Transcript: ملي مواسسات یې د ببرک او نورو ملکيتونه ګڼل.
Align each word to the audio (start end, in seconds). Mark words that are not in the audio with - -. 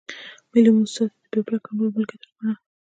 ملي 0.51 0.71
مواسسات 0.77 1.11
یې 1.15 1.23
د 1.31 1.33
ببرک 1.33 1.63
او 1.67 1.75
نورو 1.77 1.95
ملکيتونه 1.95 2.35
ګڼل. 2.43 2.57